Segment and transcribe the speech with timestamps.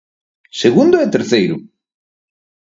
[0.61, 1.55] Segundo e terceiro.